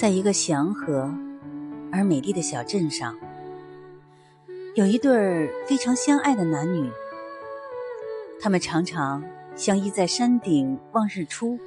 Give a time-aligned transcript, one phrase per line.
[0.00, 1.14] 在一个祥和
[1.92, 3.14] 而美丽的小镇上，
[4.74, 6.90] 有一对儿非常相爱的男女。
[8.40, 9.22] 他们常常
[9.54, 11.58] 相依在山顶望日出，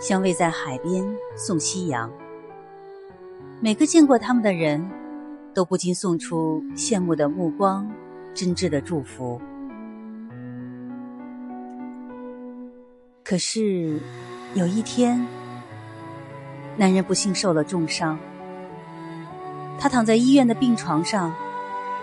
[0.00, 1.04] 相偎在海边
[1.36, 2.10] 送夕阳。
[3.60, 4.88] 每个见过他们的人，
[5.52, 7.86] 都不禁送出羡慕的目光、
[8.32, 9.38] 真挚的祝福。
[13.22, 14.00] 可是
[14.54, 15.26] 有一天，
[16.78, 18.16] 男人不幸受了重伤，
[19.80, 21.34] 他躺在医院的病床上，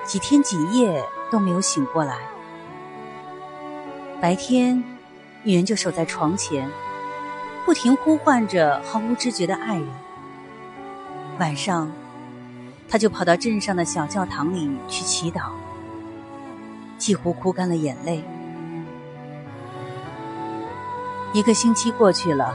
[0.03, 2.17] 几天几夜都没有醒过来。
[4.19, 4.83] 白天，
[5.43, 6.69] 女人就守在床前，
[7.65, 9.87] 不停呼唤着毫无知觉的爱人；
[11.39, 11.89] 晚上，
[12.89, 15.51] 他就跑到镇上的小教堂里去祈祷，
[16.97, 18.21] 几乎哭干了眼泪。
[21.31, 22.53] 一个星期过去了。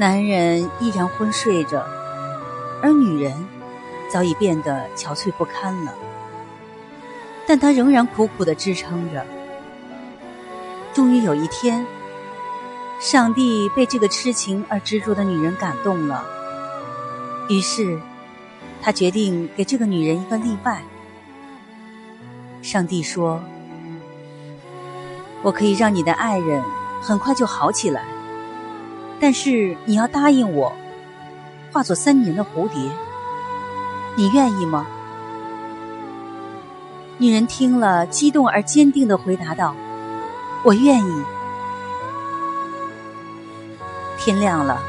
[0.00, 1.84] 男人依然昏睡着，
[2.82, 3.46] 而女人
[4.10, 5.94] 早已变得憔悴不堪了。
[7.46, 9.26] 但她仍然苦苦的支撑着。
[10.94, 11.84] 终于有一天，
[12.98, 16.24] 上帝被这个痴情而执着的女人感动了，
[17.50, 18.00] 于是
[18.80, 20.80] 他决定给这个女人一个例外。
[22.62, 23.38] 上帝说
[25.44, 26.64] ：“我可以让你的爱人
[27.02, 28.02] 很快就好起来。”
[29.20, 30.72] 但是你要答应我，
[31.70, 32.80] 化作三年的蝴蝶，
[34.16, 34.86] 你愿意吗？
[37.18, 39.76] 女人听了，激动而坚定的回答道
[40.64, 41.24] ：“我愿意。”
[44.18, 44.80] 天亮了，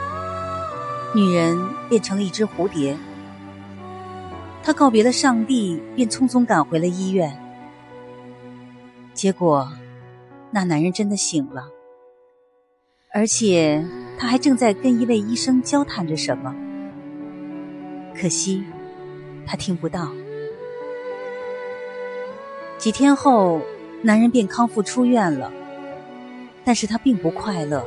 [1.13, 1.59] 女人
[1.89, 2.97] 变成了一只蝴蝶。
[4.63, 7.37] 她告别了上帝，便匆匆赶回了医院。
[9.13, 9.69] 结果，
[10.51, 11.67] 那男人真的醒了，
[13.13, 13.85] 而且。
[14.21, 16.53] 他还正在跟一位医生交谈着什么，
[18.15, 18.63] 可惜
[19.47, 20.11] 他听不到。
[22.77, 23.63] 几天后，
[24.03, 25.51] 男人便康复出院了，
[26.63, 27.83] 但是他并不快乐。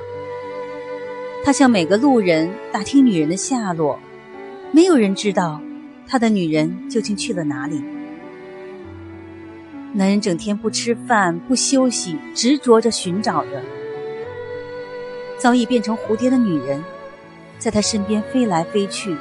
[1.44, 4.00] 他向每个路人打听女人的下落，
[4.72, 5.60] 没有人知道
[6.04, 7.80] 他的女人究竟去了哪里。
[9.92, 13.62] 男人整天不吃饭不休息，执着着寻找着。
[15.38, 16.82] 早已变成蝴蝶的女人，
[17.58, 19.16] 在他身边飞来飞去。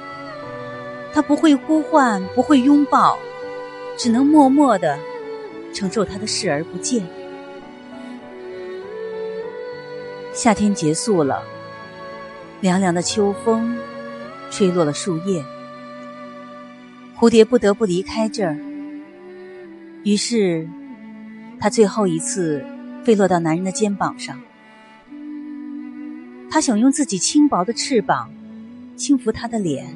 [1.13, 3.18] 他不会呼唤，不会拥抱，
[3.97, 4.97] 只能默默的
[5.73, 7.06] 承受他的视而不见。
[10.34, 11.44] 夏天结束了，
[12.62, 13.78] 凉凉的秋风
[14.50, 15.44] 吹落了树叶，
[17.19, 18.57] 蝴蝶不得不离开这儿。
[20.03, 20.68] 于是，
[21.59, 22.66] 他最后一次
[23.03, 24.41] 飞落到男人的肩膀上。
[26.53, 28.30] 他想用自己轻薄的翅膀
[28.96, 29.91] 轻抚他的脸，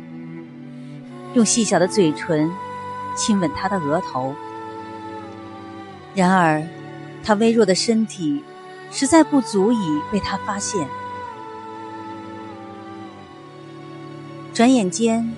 [1.36, 2.52] 用细小的嘴唇
[3.16, 4.34] 亲吻他的额头。
[6.16, 6.68] 然而，
[7.24, 8.44] 他微弱的身体
[8.90, 10.88] 实在不足以被他发现。
[14.52, 15.32] 转眼间，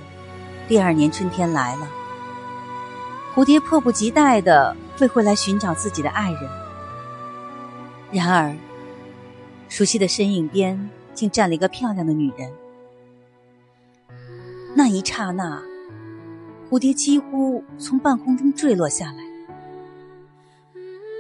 [0.70, 1.88] 第二年春天来了，
[3.36, 6.50] 蝴蝶迫不及待的飞回来寻找自己的爱人。
[8.10, 8.56] 然而，
[9.68, 10.90] 熟悉的身影边。
[11.20, 12.50] 竟站了一个漂亮的女人。
[14.74, 15.62] 那一刹那，
[16.70, 19.18] 蝴蝶几乎从半空中坠落下来。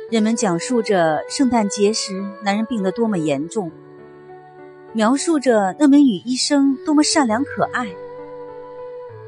[0.10, 3.70] 人们讲述着圣诞节时男人病得多么严重，
[4.94, 7.90] 描述着那名女医生多么善良可爱，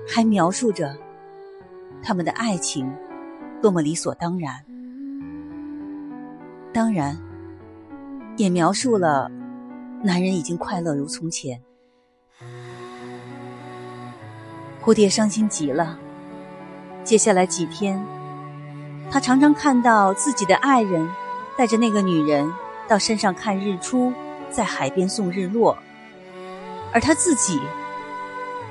[0.07, 0.95] 还描述着
[2.01, 2.89] 他们的爱情
[3.61, 4.63] 多么理所当然。
[6.71, 7.19] 当然，
[8.37, 9.29] 也描述了。
[10.03, 11.61] 男人已经快乐如从前，
[14.83, 15.99] 蝴蝶伤心极了。
[17.03, 18.03] 接下来几天，
[19.11, 21.07] 他常常看到自己的爱人
[21.55, 22.51] 带着那个女人
[22.87, 24.11] 到山上看日出，
[24.49, 25.77] 在海边送日落，
[26.91, 27.61] 而他自己，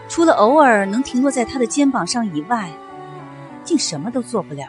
[0.09, 2.71] 除了偶尔能停落在他的肩膀上以外，
[3.63, 4.67] 竟什么都做不了。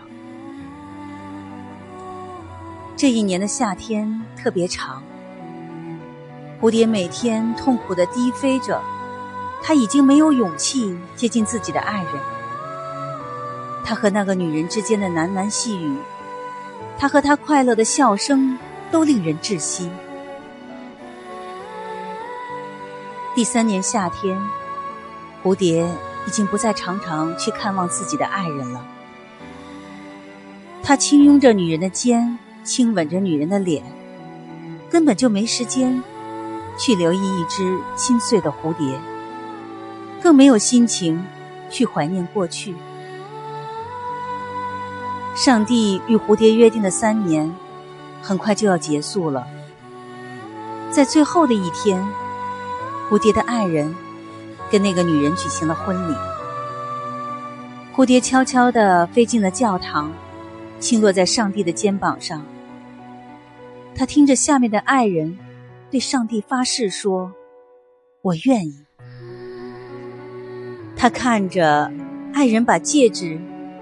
[2.96, 5.02] 这一年的夏天特别长。
[6.62, 8.80] 蝴蝶每天痛苦的低飞着，
[9.64, 12.14] 他已经没有勇气接近自己的爱人。
[13.84, 15.98] 他和那个女人之间的喃喃细语，
[17.00, 18.60] 他和他快乐的笑声，
[18.92, 19.90] 都令人窒息。
[23.34, 24.40] 第三年夏天，
[25.44, 25.90] 蝴蝶
[26.28, 28.86] 已经不再常常去看望自己的爱人了。
[30.84, 33.84] 他轻拥着女人的肩，亲吻着女人的脸，
[34.92, 36.04] 根本就没时间。
[36.78, 39.00] 去留意一只心碎的蝴蝶，
[40.22, 41.24] 更没有心情
[41.70, 42.76] 去怀念过去。
[45.36, 47.54] 上帝与蝴蝶约定的三年，
[48.22, 49.48] 很快就要结束了。
[50.90, 52.06] 在最后的一天，
[53.10, 53.96] 蝴蝶的爱人
[54.70, 56.16] 跟那个女人举行了婚礼。
[57.96, 60.12] 蝴蝶悄悄地飞进了教堂，
[60.80, 62.44] 轻落在上帝的肩膀上。
[63.96, 65.38] 他听着下面的爱人
[65.92, 67.34] 对上帝发誓说
[68.24, 68.86] ：“我愿意。”
[70.96, 71.92] 他看着
[72.34, 73.38] 爱人把戒指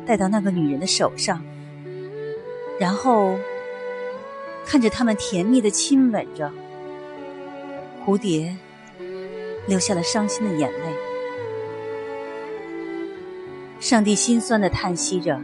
[0.06, 1.44] 戴到那个女人的手上，
[2.79, 3.38] 然后
[4.65, 6.51] 看着他们甜蜜的亲吻着，
[8.03, 8.57] 蝴蝶
[9.67, 10.95] 流下了伤心的眼泪。
[13.79, 15.39] 上帝心酸的叹息着：“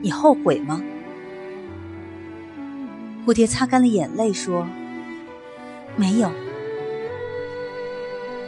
[0.00, 0.82] 你后悔吗？”
[3.26, 4.66] 蝴蝶擦干了眼泪说
[5.96, 6.30] ：“没有。”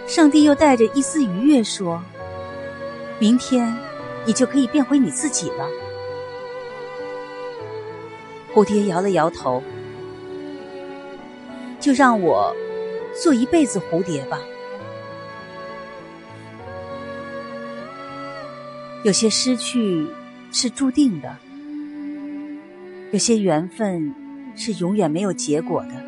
[0.07, 2.03] 上帝又带着一丝愉悦说
[3.19, 3.75] ：“明天
[4.27, 5.69] 你就可以变回你自己了。”
[8.53, 9.63] 蝴蝶摇了摇头
[11.81, 12.55] ：“就让我
[13.15, 14.39] 做一辈子蝴蝶吧。”
[19.05, 20.07] 有些失去
[20.53, 21.35] 是注定的，
[23.11, 24.15] 有些缘分
[24.55, 26.02] 是永远没有结果的。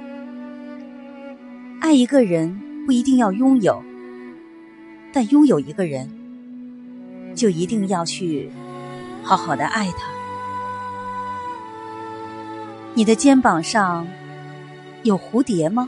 [1.85, 3.83] 爱一个人不一定要拥有，
[5.13, 6.09] 但拥有一个人，
[7.37, 8.51] 就一定要去
[9.23, 10.09] 好好的爱他。
[12.95, 14.09] 你的肩膀上
[15.03, 15.87] 有蝴蝶吗？